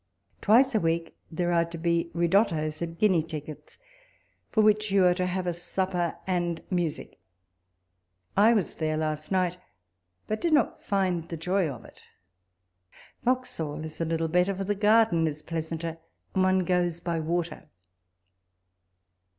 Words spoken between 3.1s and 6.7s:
tickets, for which you are to have a supper and